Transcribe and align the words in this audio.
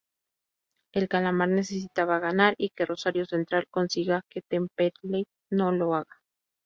El 0.93 1.07
Calamar 1.07 1.49
necesitaba 1.49 2.17
ganar, 2.17 2.55
y 2.57 2.71
que 2.71 2.87
Rosario 2.87 3.23
Central 3.27 3.67
consiga 3.69 4.23
que 4.29 4.41
Temperley 4.41 5.27
no 5.51 5.71
lo 5.71 5.93
haga. 5.93 6.23